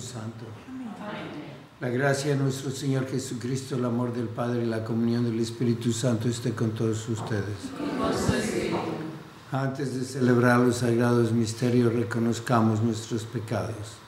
[0.00, 0.46] Santo.
[1.80, 5.92] La gracia de nuestro Señor Jesucristo, el amor del Padre y la comunión del Espíritu
[5.92, 7.70] Santo esté con todos ustedes.
[9.52, 14.07] Antes de celebrar los sagrados misterios, reconozcamos nuestros pecados.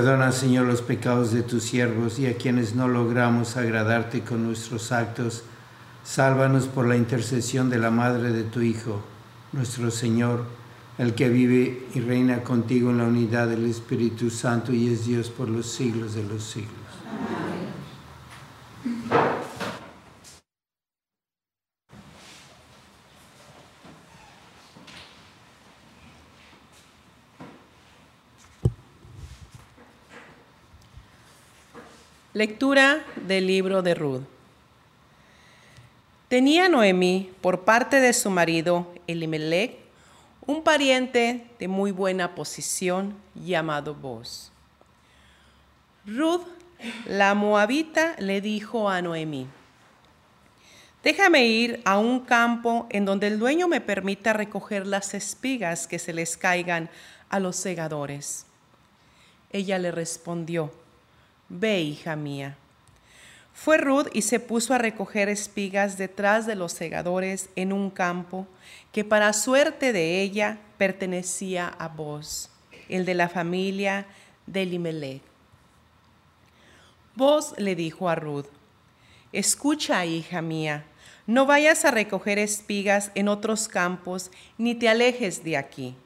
[0.00, 4.92] Perdona, Señor, los pecados de tus siervos y a quienes no logramos agradarte con nuestros
[4.92, 5.42] actos.
[6.04, 9.02] Sálvanos por la intercesión de la Madre de tu Hijo,
[9.52, 10.44] nuestro Señor,
[10.96, 15.28] el que vive y reina contigo en la unidad del Espíritu Santo y es Dios
[15.28, 16.79] por los siglos de los siglos.
[32.40, 34.22] Lectura del libro de Ruth.
[36.28, 39.76] Tenía Noemí, por parte de su marido Elimelech,
[40.46, 44.50] un pariente de muy buena posición llamado Boz.
[46.06, 46.46] Ruth,
[47.04, 49.46] la moabita, le dijo a Noemí,
[51.04, 55.98] Déjame ir a un campo en donde el dueño me permita recoger las espigas que
[55.98, 56.88] se les caigan
[57.28, 58.46] a los segadores.
[59.52, 60.72] Ella le respondió,
[61.50, 62.56] Ve, hija mía.
[63.52, 68.46] Fue Ruth y se puso a recoger espigas detrás de los segadores en un campo
[68.92, 72.50] que para suerte de ella pertenecía a vos,
[72.88, 74.06] el de la familia
[74.46, 75.22] de Elimelech.
[77.16, 78.46] Vos le dijo a Ruth,
[79.32, 80.84] escucha, hija mía,
[81.26, 85.96] no vayas a recoger espigas en otros campos, ni te alejes de aquí.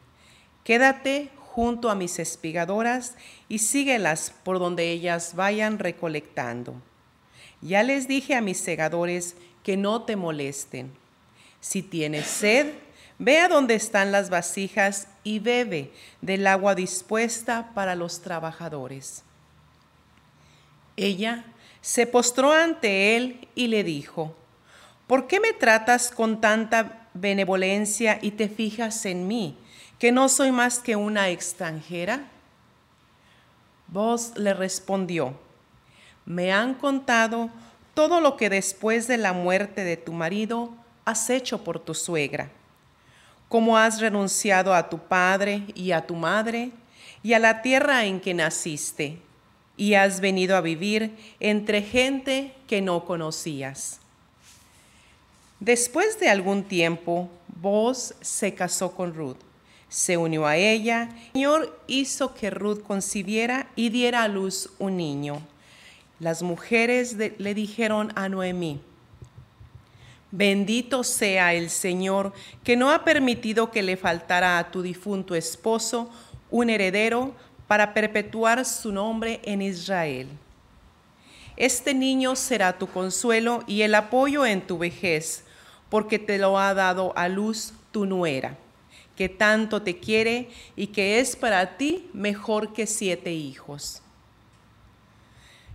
[0.64, 3.14] Quédate junto a mis espigadoras
[3.48, 6.74] y síguelas por donde ellas vayan recolectando.
[7.60, 10.90] Ya les dije a mis segadores que no te molesten.
[11.60, 12.72] Si tienes sed,
[13.20, 19.22] ve a donde están las vasijas y bebe del agua dispuesta para los trabajadores.
[20.96, 21.44] Ella
[21.82, 24.34] se postró ante él y le dijo,
[25.06, 29.56] ¿por qué me tratas con tanta benevolencia y te fijas en mí,
[29.98, 32.24] que no soy más que una extranjera?
[33.88, 35.34] Vos le respondió,
[36.26, 37.50] me han contado
[37.94, 40.70] todo lo que después de la muerte de tu marido
[41.04, 42.50] has hecho por tu suegra,
[43.48, 46.72] cómo has renunciado a tu padre y a tu madre
[47.22, 49.18] y a la tierra en que naciste,
[49.76, 54.00] y has venido a vivir entre gente que no conocías.
[55.58, 57.28] Después de algún tiempo,
[57.60, 59.38] vos se casó con Ruth,
[59.94, 64.96] se unió a ella, el Señor hizo que Ruth concibiera y diera a luz un
[64.96, 65.40] niño.
[66.18, 68.80] Las mujeres le dijeron a Noemí,
[70.32, 72.32] bendito sea el Señor
[72.64, 76.10] que no ha permitido que le faltara a tu difunto esposo
[76.50, 77.32] un heredero
[77.68, 80.26] para perpetuar su nombre en Israel.
[81.56, 85.44] Este niño será tu consuelo y el apoyo en tu vejez,
[85.88, 88.58] porque te lo ha dado a luz tu nuera,
[89.16, 94.02] que tanto te quiere y que es para ti mejor que siete hijos.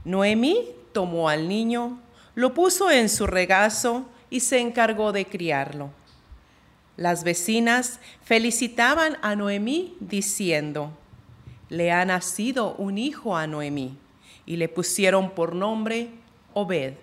[0.04, 2.00] Noemí tomó al niño,
[2.36, 5.92] lo puso en su regazo y se encargó de criarlo.
[6.98, 10.92] Las vecinas felicitaban a Noemí diciendo,
[11.70, 13.98] le ha nacido un hijo a Noemí
[14.46, 16.10] y le pusieron por nombre
[16.54, 16.96] Obed.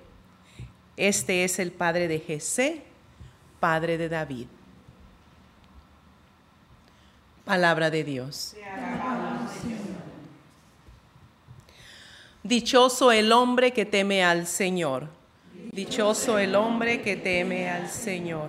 [0.96, 2.82] Este es el padre de Jesé,
[3.60, 4.46] padre de David.
[7.46, 8.56] Palabra de Dios.
[12.42, 15.08] Dichoso el hombre que teme al Señor.
[15.70, 18.48] Dichoso el hombre que teme al Señor.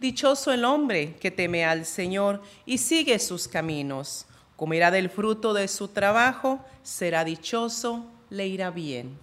[0.00, 4.24] Dichoso el hombre que teme al Señor y sigue sus caminos.
[4.56, 9.18] Comerá del fruto de su trabajo, será dichoso, le irá bien.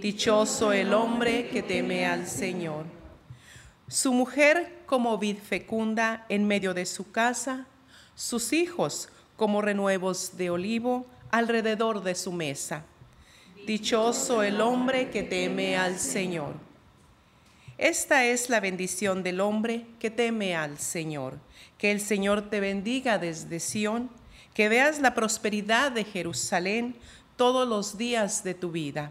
[0.00, 2.84] Dichoso el hombre que teme al Señor.
[3.88, 7.66] Su mujer como vid fecunda en medio de su casa,
[8.16, 12.82] sus hijos como renuevos de olivo alrededor de su mesa.
[13.66, 16.54] Dichoso el hombre que teme al Señor.
[17.78, 21.38] Esta es la bendición del hombre que teme al Señor.
[21.78, 24.08] Que el Señor te bendiga desde Sión,
[24.54, 26.96] que veas la prosperidad de Jerusalén
[27.36, 29.10] todos los días de tu vida.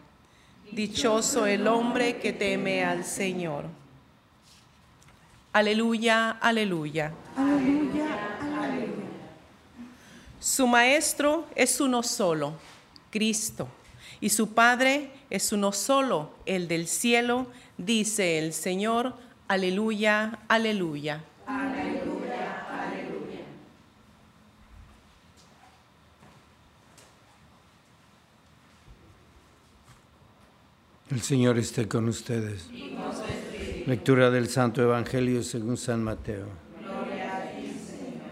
[0.72, 3.66] Dichoso el hombre que teme al Señor.
[5.54, 7.13] Aleluya, aleluya.
[7.38, 8.35] Aleluya, aleluya.
[10.40, 12.54] Su maestro es uno solo,
[13.10, 13.68] Cristo
[14.22, 17.48] y su Padre es uno solo, el del cielo,
[17.78, 19.14] dice el Señor,
[19.48, 21.24] aleluya, aleluya.
[21.46, 23.42] Aleluya, aleluya.
[31.12, 32.68] El Señor esté con ustedes.
[33.86, 36.48] Lectura del Santo Evangelio según San Mateo.
[36.82, 38.32] Gloria a ti, Señor.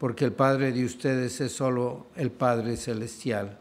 [0.00, 3.58] porque el Padre de ustedes es solo el Padre celestial.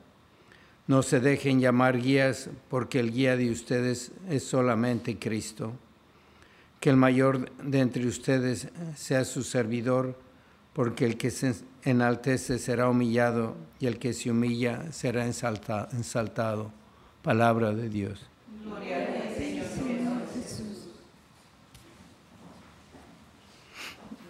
[0.88, 5.74] No se dejen llamar guías porque el guía de ustedes es solamente Cristo.
[6.80, 10.18] Que el mayor de entre ustedes sea su servidor,
[10.72, 16.72] porque el que se enaltece será humillado y el que se humilla será ensaltado.
[17.22, 18.26] Palabra de Dios.
[18.64, 19.66] Gloria a Señor
[20.34, 20.88] Jesús.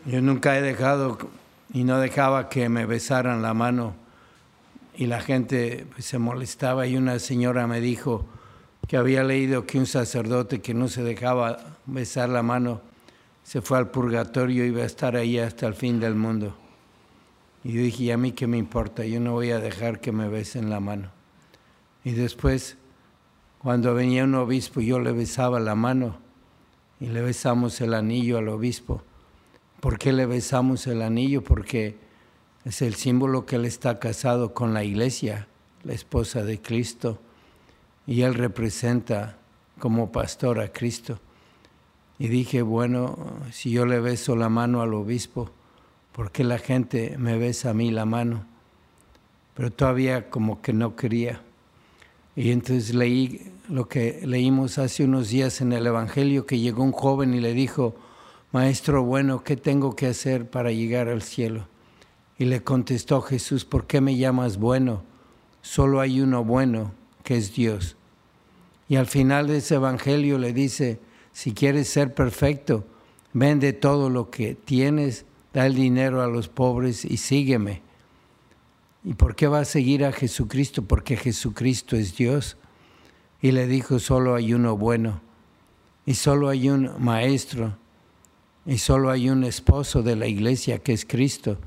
[0.07, 1.19] Yo nunca he dejado
[1.73, 3.95] y no dejaba que me besaran la mano
[4.95, 8.25] y la gente pues, se molestaba y una señora me dijo
[8.87, 12.81] que había leído que un sacerdote que no se dejaba besar la mano
[13.43, 16.55] se fue al purgatorio y iba a estar ahí hasta el fin del mundo.
[17.63, 19.05] Y dije, ¿y a mí qué me importa?
[19.05, 21.09] Yo no voy a dejar que me besen la mano.
[22.03, 22.77] Y después,
[23.59, 26.17] cuando venía un obispo, yo le besaba la mano
[26.99, 29.01] y le besamos el anillo al obispo.
[29.79, 31.41] ¿Por qué le besamos el anillo?
[31.41, 31.95] Porque
[32.65, 35.47] es el símbolo que él está casado con la iglesia,
[35.83, 37.19] la esposa de Cristo,
[38.05, 39.37] y él representa
[39.79, 41.19] como pastor a Cristo.
[42.17, 43.17] Y dije, bueno,
[43.53, 45.49] si yo le beso la mano al obispo,
[46.11, 48.45] ¿por qué la gente me besa a mí la mano?
[49.53, 51.41] Pero todavía como que no quería.
[52.35, 56.91] Y entonces leí lo que leímos hace unos días en el Evangelio, que llegó un
[56.91, 57.95] joven y le dijo,
[58.51, 61.67] Maestro bueno, ¿qué tengo que hacer para llegar al cielo?
[62.39, 65.03] Y le contestó Jesús, ¿por qué me llamas bueno?
[65.61, 67.95] Solo hay uno bueno, que es Dios.
[68.87, 70.99] Y al final de ese Evangelio le dice,
[71.31, 72.87] si quieres ser perfecto,
[73.33, 77.83] vende todo lo que tienes, da el dinero a los pobres y sígueme.
[79.03, 80.81] ¿Y por qué va a seguir a Jesucristo?
[80.81, 82.57] Porque Jesucristo es Dios.
[83.41, 85.21] Y le dijo, solo hay uno bueno,
[86.05, 87.77] y solo hay un maestro,
[88.69, 91.57] y solo hay un esposo de la iglesia que es Cristo.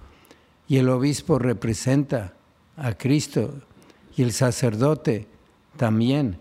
[0.69, 2.35] Y el obispo representa
[2.77, 3.55] a Cristo
[4.17, 5.27] y el sacerdote
[5.77, 6.39] también.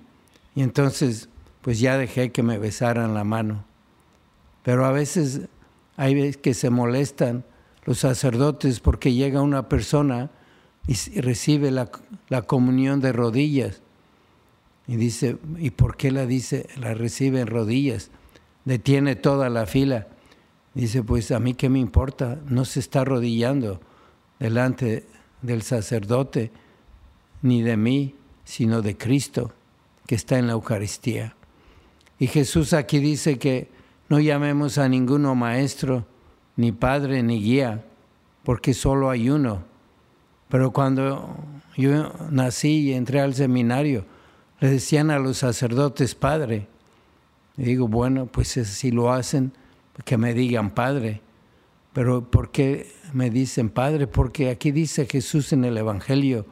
[0.54, 1.30] Y entonces,
[1.64, 3.66] pues ya dejé que me besaran la mano.
[4.62, 5.42] Pero a veces
[5.98, 7.44] hay veces que se molestan
[7.86, 10.30] los sacerdotes porque llega una persona
[10.86, 11.90] y recibe la,
[12.30, 13.82] la comunión de rodillas.
[14.86, 16.68] Y dice, ¿y por qué la dice?
[16.78, 18.12] La recibe en rodillas.
[18.64, 20.08] Detiene toda la fila.
[20.74, 23.82] Dice, pues a mí qué me importa, no se está arrodillando
[24.40, 25.06] delante
[25.42, 26.52] del sacerdote,
[27.42, 29.54] ni de mí, sino de Cristo,
[30.08, 31.36] que está en la Eucaristía.
[32.20, 33.70] Y Jesús aquí dice que
[34.08, 36.06] no llamemos a ninguno maestro,
[36.56, 37.84] ni padre, ni guía,
[38.44, 39.64] porque solo hay uno.
[40.50, 41.36] Pero cuando
[41.78, 44.06] yo nací y entré al seminario,
[44.60, 46.68] le decían a los sacerdotes padre.
[47.58, 49.54] Digo, bueno, pues si lo hacen,
[50.06, 51.22] que me digan Padre.
[51.94, 54.08] Pero ¿por qué me dicen Padre?
[54.08, 56.46] Porque aquí dice Jesús en el Evangelio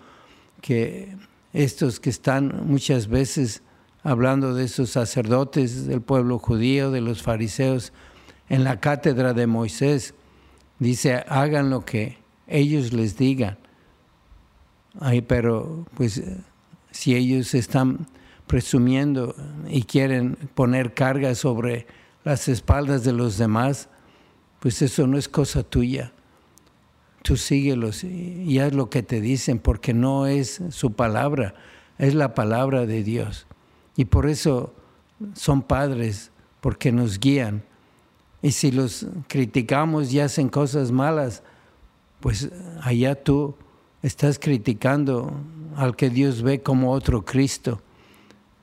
[0.61, 1.15] que
[1.53, 3.63] estos que están muchas veces
[4.03, 7.93] hablando de esos sacerdotes del pueblo judío, de los fariseos,
[8.49, 10.13] en la cátedra de Moisés,
[10.79, 13.57] dice, hagan lo que ellos les digan.
[14.99, 16.21] Ay, pero pues
[16.91, 18.07] si ellos están
[18.47, 19.35] presumiendo
[19.69, 21.85] y quieren poner carga sobre
[22.23, 23.89] las espaldas de los demás,
[24.59, 26.11] pues eso no es cosa tuya.
[27.21, 31.53] Tú síguelos y haz lo que te dicen, porque no es su palabra,
[31.97, 33.45] es la palabra de Dios.
[33.95, 34.73] Y por eso
[35.33, 37.63] son padres, porque nos guían.
[38.41, 41.43] Y si los criticamos y hacen cosas malas,
[42.21, 42.49] pues
[42.81, 43.55] allá tú
[44.01, 45.33] estás criticando
[45.75, 47.81] al que Dios ve como otro Cristo.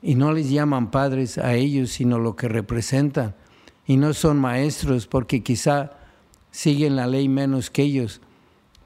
[0.01, 3.35] Y no les llaman padres a ellos, sino lo que representan
[3.87, 5.91] y no son maestros porque quizá
[6.51, 8.21] siguen la ley menos que ellos,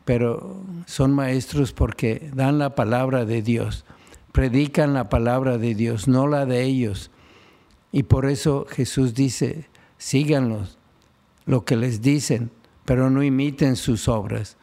[0.06, 3.84] pero son maestros porque dan la palabra de Dios,
[4.32, 7.10] predican la palabra de Dios, no la de ellos.
[7.92, 9.68] Y por eso Jesús dice,
[9.98, 10.78] síganlos,
[11.46, 12.52] lo que les dicen,
[12.86, 14.58] pero no imiten sus obras.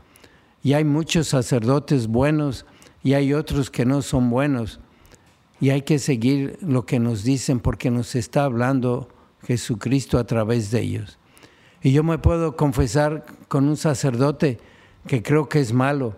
[0.63, 2.65] Y hay muchos sacerdotes buenos
[3.03, 4.81] y hay otros que no son buenos.
[5.61, 9.09] Y hay que seguir lo que nos dicen porque nos está hablando
[9.43, 11.19] Jesucristo a través de ellos.
[11.83, 14.59] Y yo me puedo confesar con un sacerdote
[15.07, 16.17] que creo que es malo.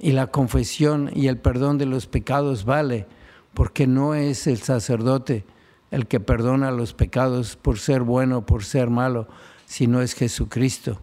[0.00, 3.06] Y la confesión y el perdón de los pecados vale,
[3.54, 5.44] porque no es el sacerdote
[5.92, 9.28] el que perdona los pecados por ser bueno por ser malo,
[9.66, 11.00] sino es Jesucristo.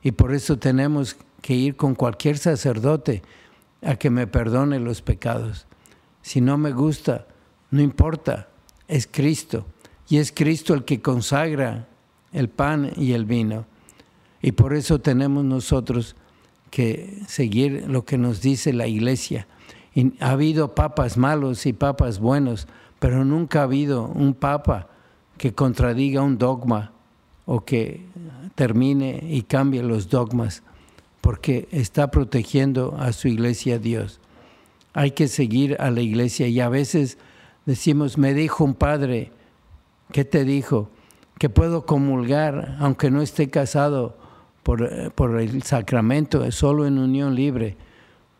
[0.00, 3.22] Y por eso tenemos que ir con cualquier sacerdote
[3.82, 5.66] a que me perdone los pecados.
[6.22, 7.26] Si no me gusta,
[7.70, 8.48] no importa,
[8.86, 9.66] es Cristo.
[10.08, 11.86] Y es Cristo el que consagra
[12.32, 13.66] el pan y el vino.
[14.40, 16.16] Y por eso tenemos nosotros
[16.70, 19.46] que seguir lo que nos dice la iglesia.
[19.94, 24.88] Y ha habido papas malos y papas buenos, pero nunca ha habido un papa
[25.36, 26.92] que contradiga un dogma
[27.46, 28.04] o que
[28.54, 30.62] termine y cambie los dogmas,
[31.20, 34.20] porque está protegiendo a su iglesia Dios.
[34.92, 37.18] Hay que seguir a la iglesia y a veces
[37.66, 39.32] decimos, me dijo un padre,
[40.12, 40.90] ¿Qué te dijo?
[41.38, 44.16] Que puedo comulgar aunque no esté casado
[44.62, 47.76] por, por el sacramento, solo en unión libre.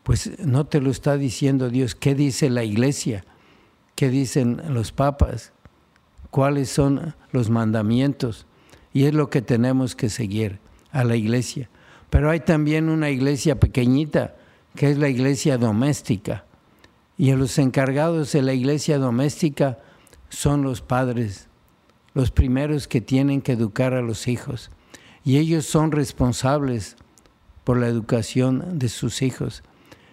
[0.03, 1.95] Pues no te lo está diciendo Dios.
[1.95, 3.25] ¿Qué dice la iglesia?
[3.95, 5.53] ¿Qué dicen los papas?
[6.31, 8.47] ¿Cuáles son los mandamientos?
[8.93, 10.59] Y es lo que tenemos que seguir
[10.93, 11.69] a la iglesia.
[12.11, 14.37] Pero hay también una iglesia pequeñita,
[14.75, 16.45] que es la iglesia doméstica.
[17.19, 19.79] Y los encargados de la iglesia doméstica
[20.31, 21.48] son los padres
[22.19, 24.73] los primeros que tienen que educar a los hijos.
[25.25, 26.97] y ellos son responsables
[27.63, 29.63] por la educación de sus hijos.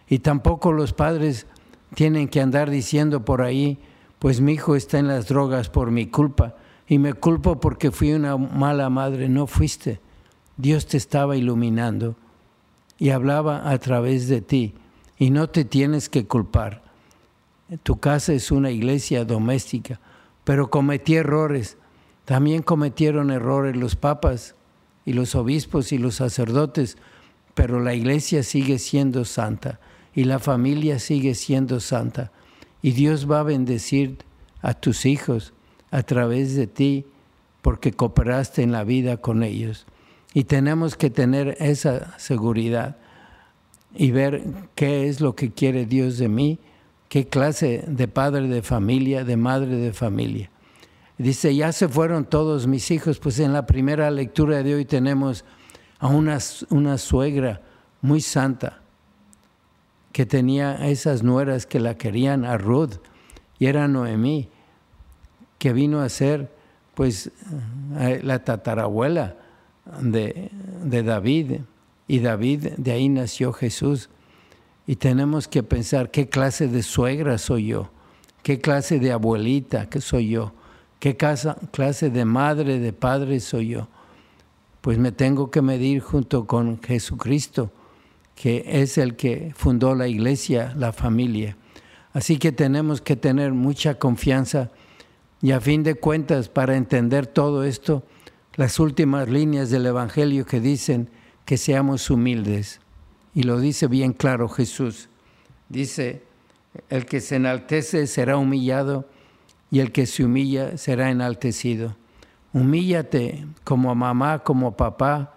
[0.08, 1.48] Y tampoco los padres
[1.96, 3.80] tienen que andar diciendo por ahí,
[4.20, 6.56] pues mi hijo está en las drogas por mi culpa
[6.88, 9.28] y me culpo porque fui una mala madre.
[9.28, 10.00] No fuiste.
[10.58, 12.16] Dios te estaba iluminando
[13.00, 14.76] y hablaba a través de ti
[15.18, 16.84] y no te tienes que culpar.
[17.82, 20.00] Tu casa es una iglesia doméstica,
[20.44, 21.80] pero cometí errores.
[22.26, 24.56] También cometieron errores los papas
[25.06, 26.98] y los obispos y los sacerdotes,
[27.54, 29.80] pero la iglesia sigue siendo santa
[30.14, 32.32] y la familia sigue siendo santa.
[32.82, 34.18] Y Dios va a bendecir
[34.62, 35.54] a tus hijos
[35.92, 37.06] a través de ti
[37.62, 39.86] porque cooperaste en la vida con ellos.
[40.34, 42.98] Y tenemos que tener esa seguridad
[43.96, 44.44] y ver
[44.76, 46.60] qué es lo que quiere Dios de mí,
[47.08, 50.50] qué clase de padre de familia, de madre de familia.
[51.18, 55.46] Dice, ya se fueron todos mis hijos, pues en la primera lectura de hoy tenemos
[56.00, 57.62] a una, una suegra
[58.02, 58.82] muy santa
[60.12, 62.96] que tenía esas nueras que la querían a Ruth
[63.60, 64.50] y era Noemí,
[65.58, 66.52] que vino a ser
[66.94, 67.32] pues
[68.00, 69.36] eh, la tatarabuela
[70.02, 70.52] de,
[70.84, 71.62] de David
[72.08, 74.10] y David de ahí nació Jesús.
[74.88, 77.90] Y tenemos que pensar qué clase de suegra soy yo,
[78.44, 80.54] qué clase de abuelita que soy yo,
[81.00, 83.88] qué clase de madre, de padre soy yo.
[84.82, 87.72] Pues me tengo que medir junto con Jesucristo,
[88.36, 91.58] que es el que fundó la iglesia, la familia.
[92.14, 94.72] Así que tenemos que tener mucha confianza
[95.42, 98.04] y a fin de cuentas, para entender todo esto,
[98.56, 101.10] las últimas líneas del Evangelio que dicen,
[101.46, 102.80] que seamos humildes.
[103.34, 105.10] Y lo dice bien claro Jesús.
[105.70, 106.24] Dice,
[106.90, 109.08] el que se enaltece será humillado
[109.72, 111.96] y el que se humilla será enaltecido.
[112.54, 115.34] Humíllate como mamá, como papá,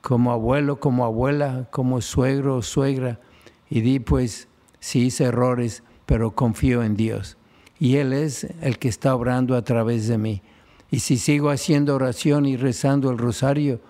[0.00, 3.20] como abuelo, como abuela, como suegro o suegra.
[3.68, 4.48] Y di pues,
[4.80, 7.36] si hice errores, pero confío en Dios.
[7.78, 10.42] Y Él es el que está obrando a través de mí.
[10.90, 13.80] Y si sigo haciendo oración y rezando el rosario,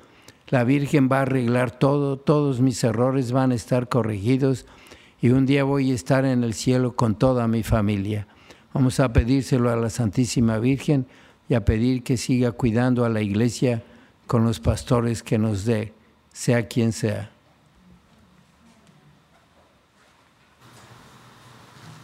[0.48, 4.66] la Virgen va a arreglar todo, todos mis errores van a estar corregidos
[5.20, 8.26] y un día voy a estar en el cielo con toda mi familia.
[8.74, 11.06] Vamos a pedírselo a la Santísima Virgen
[11.48, 13.82] y a pedir que siga cuidando a la iglesia
[14.26, 15.92] con los pastores que nos dé,
[16.32, 17.30] sea quien sea.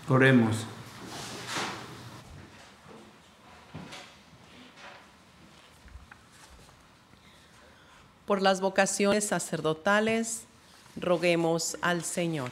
[0.09, 0.66] Oremos.
[8.26, 10.44] Por las vocaciones sacerdotales,
[10.96, 12.50] roguemos al Señor.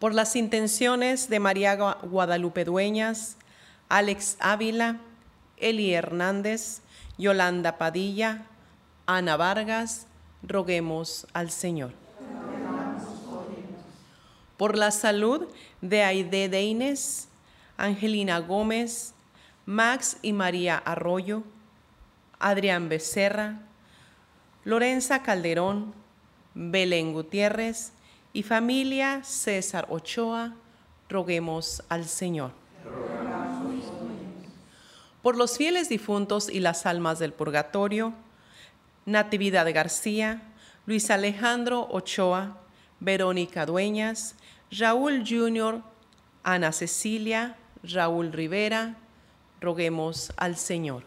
[0.00, 3.36] Por las intenciones de María Guadalupe Dueñas,
[3.90, 4.96] Alex Ávila,
[5.58, 6.80] Eli Hernández,
[7.18, 8.46] Yolanda Padilla,
[9.04, 10.06] Ana Vargas,
[10.42, 11.92] roguemos al Señor.
[14.56, 15.46] Por la salud
[15.82, 17.28] de Aide Deines,
[17.76, 19.12] Angelina Gómez,
[19.66, 21.42] Max y María Arroyo,
[22.38, 23.60] Adrián Becerra,
[24.64, 25.92] Lorenza Calderón,
[26.54, 27.92] Belén Gutiérrez
[28.32, 30.54] y familia César Ochoa,
[31.08, 32.52] roguemos al Señor.
[35.22, 38.14] Por los fieles difuntos y las almas del purgatorio,
[39.06, 40.42] Natividad García,
[40.86, 42.56] Luis Alejandro Ochoa,
[43.00, 44.34] Verónica Dueñas,
[44.70, 45.82] Raúl Junior,
[46.42, 48.96] Ana Cecilia, Raúl Rivera,
[49.60, 51.04] roguemos al Señor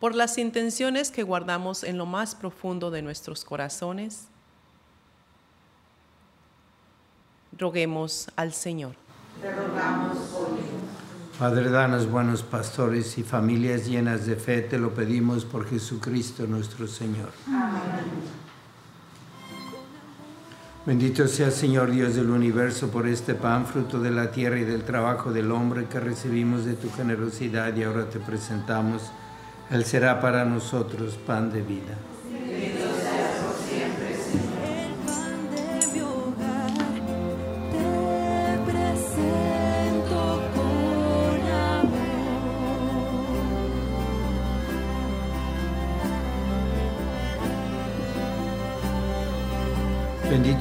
[0.00, 4.28] por las intenciones que guardamos en lo más profundo de nuestros corazones,
[7.58, 8.94] roguemos al Señor.
[9.40, 10.56] Te rogamos por
[11.38, 16.86] Padre, danos buenos pastores y familias llenas de fe, te lo pedimos por Jesucristo nuestro
[16.86, 17.30] Señor.
[17.46, 18.36] Amén.
[20.86, 24.84] Bendito sea Señor Dios del universo por este pan, fruto de la tierra y del
[24.84, 29.02] trabajo del hombre que recibimos de tu generosidad y ahora te presentamos
[29.70, 31.96] él será para nosotros pan de vida.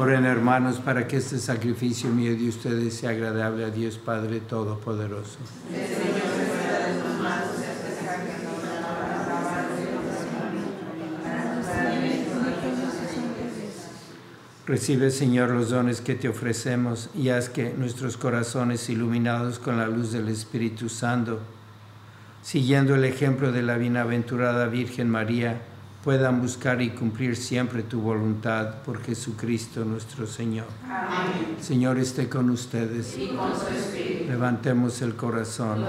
[0.00, 5.36] Oren hermanos para que este sacrificio mío de ustedes sea agradable a Dios Padre Todopoderoso.
[14.66, 19.86] Recibe, Señor, los dones que te ofrecemos y haz que nuestros corazones iluminados con la
[19.86, 21.40] luz del Espíritu Santo,
[22.40, 25.60] siguiendo el ejemplo de la bienaventurada Virgen María,
[26.02, 30.66] puedan buscar y cumplir siempre tu voluntad por Jesucristo nuestro Señor.
[30.84, 31.56] Amén.
[31.60, 33.16] Señor esté con ustedes.
[33.18, 34.30] Y con su espíritu.
[34.30, 35.84] Levantemos el corazón.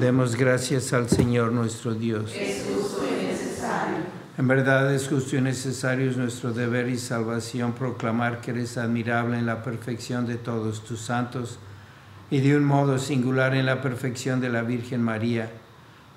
[0.00, 2.32] Demos gracias al Señor nuestro Dios.
[2.34, 3.96] Es justo y necesario.
[4.38, 9.38] En verdad es justo y necesario es nuestro deber y salvación proclamar que eres admirable
[9.38, 11.58] en la perfección de todos tus santos
[12.30, 15.50] y de un modo singular en la perfección de la Virgen María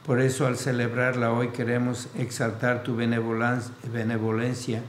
[0.08, 4.82] por eso al celebrarla hoy queremos exaltar tu benevolencia,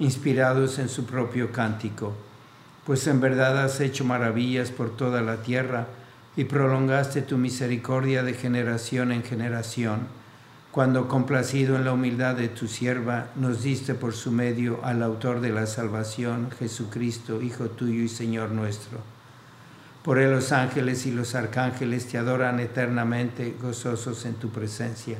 [0.00, 2.12] inspirados en su propio cántico,
[2.84, 5.86] pues en verdad has hecho maravillas por toda la tierra
[6.36, 10.08] y prolongaste tu misericordia de generación en generación,
[10.72, 15.40] cuando complacido en la humildad de tu sierva, nos diste por su medio al autor
[15.40, 19.17] de la salvación, Jesucristo, Hijo tuyo y Señor nuestro
[20.02, 25.18] por él los ángeles y los arcángeles te adoran eternamente gozosos en tu presencia.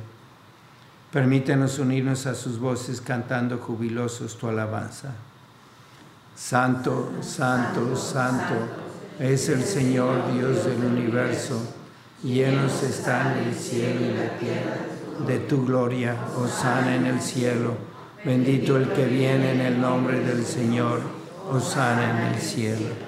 [1.13, 5.15] Permítenos unirnos a sus voces cantando jubilosos tu alabanza.
[6.37, 8.55] Santo, santo, santo
[9.19, 11.61] es el Señor Dios del universo.
[12.23, 14.77] Llenos están el cielo y la tierra
[15.27, 16.15] de tu gloria.
[16.37, 17.75] Osana en el cielo.
[18.25, 21.01] Bendito el que viene en el nombre del Señor.
[21.51, 23.08] Osana en el cielo.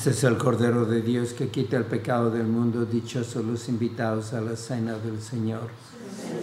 [0.00, 2.86] Este es el Cordero de Dios que quita el pecado del mundo.
[2.86, 5.68] Dichosos los invitados a la cena del Señor.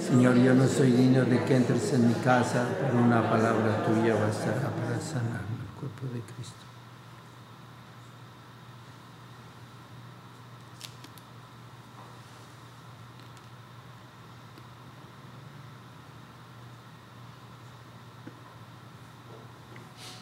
[0.07, 4.13] Señor, yo no soy digno de que entres en mi casa, pero una palabra tuya
[4.13, 6.53] bastará para sanar el cuerpo de Cristo.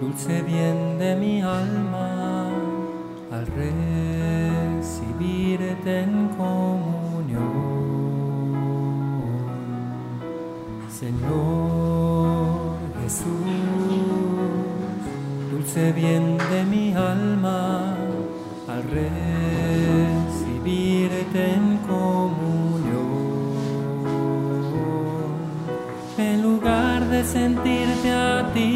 [0.00, 2.50] dulce bien de mi alma,
[3.30, 3.46] al
[4.82, 7.56] recibirte en comunión.
[10.90, 13.26] Señor Jesús,
[15.50, 17.96] dulce bien de mi alma,
[18.68, 20.74] al recibirte
[21.54, 22.66] en comunión.
[26.18, 28.75] En lugar de sentirte a ti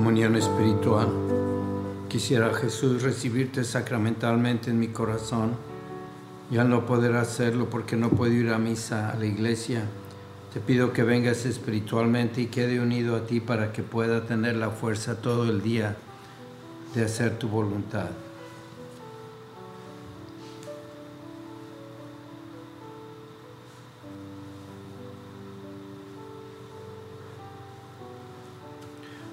[0.00, 1.08] Comunión espiritual.
[2.08, 5.50] Quisiera Jesús recibirte sacramentalmente en mi corazón.
[6.50, 9.82] Y al no poder hacerlo porque no puedo ir a misa a la iglesia,
[10.54, 14.70] te pido que vengas espiritualmente y quede unido a ti para que pueda tener la
[14.70, 15.98] fuerza todo el día
[16.94, 18.08] de hacer tu voluntad.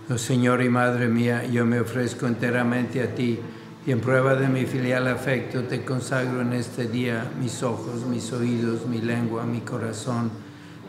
[0.09, 3.39] Oh Señor y Madre mía, yo me ofrezco enteramente a ti
[3.85, 8.31] y en prueba de mi filial afecto te consagro en este día mis ojos, mis
[8.31, 10.31] oídos, mi lengua, mi corazón,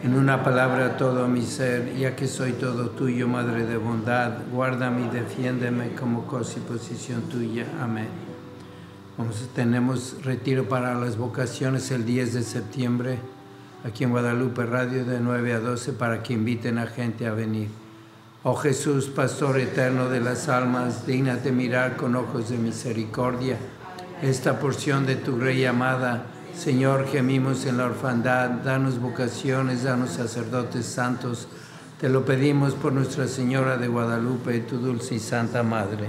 [0.04, 5.06] en una palabra todo mi ser, ya que soy todo tuyo, Madre de bondad, guárdame
[5.06, 7.66] y defiéndeme como cosa y posición tuya.
[7.80, 8.06] Amén.
[9.52, 13.18] Tenemos retiro para las vocaciones el 10 de septiembre,
[13.84, 17.87] aquí en Guadalupe Radio de 9 a 12, para que inviten a gente a venir.
[18.50, 23.58] Oh Jesús, Pastor eterno de las almas, dígnate mirar con ojos de misericordia
[24.22, 26.24] esta porción de tu Rey amada.
[26.56, 31.46] Señor, gemimos en la orfandad, danos vocaciones, danos sacerdotes santos.
[32.00, 36.08] Te lo pedimos por Nuestra Señora de Guadalupe, tu dulce y santa Madre.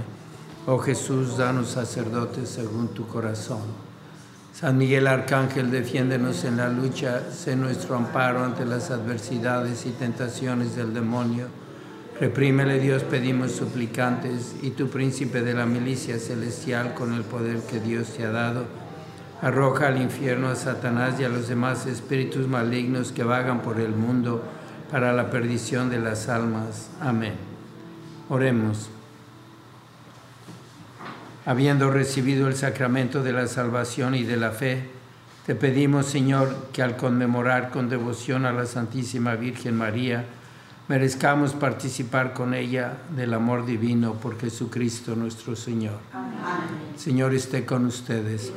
[0.66, 3.64] Oh Jesús, danos sacerdotes según tu corazón.
[4.54, 10.74] San Miguel Arcángel, defiéndenos en la lucha, sé nuestro amparo ante las adversidades y tentaciones
[10.74, 11.59] del demonio
[12.20, 17.80] Reprímele Dios, pedimos suplicantes, y tu príncipe de la milicia celestial, con el poder que
[17.80, 18.66] Dios te ha dado,
[19.40, 23.92] arroja al infierno a Satanás y a los demás espíritus malignos que vagan por el
[23.92, 24.44] mundo
[24.90, 26.90] para la perdición de las almas.
[27.00, 27.32] Amén.
[28.28, 28.90] Oremos.
[31.46, 34.90] Habiendo recibido el sacramento de la salvación y de la fe,
[35.46, 40.26] te pedimos, Señor, que al conmemorar con devoción a la Santísima Virgen María,
[40.90, 46.00] merezcamos participar con ella del amor divino por Jesucristo nuestro Señor.
[46.12, 46.34] Amén.
[46.96, 48.52] Señor esté con ustedes.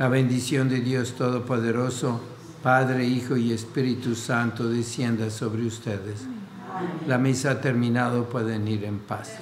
[0.00, 2.20] La bendición de Dios Todopoderoso,
[2.60, 6.26] Padre, Hijo y Espíritu Santo, descienda sobre ustedes.
[7.06, 9.38] La misa ha terminado, pueden ir en paz.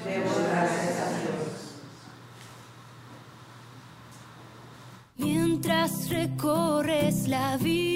[5.17, 7.94] Mientras recorres la vida,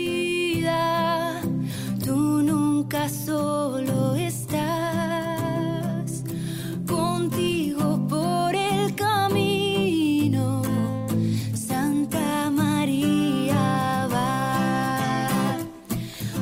[2.88, 4.64] nunca solo estás
[6.86, 10.62] contigo por el camino.
[11.52, 15.58] Santa María va,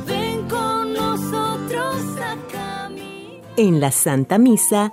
[0.07, 3.55] ven con nosotros a caminar.
[3.57, 4.93] En la Santa Misa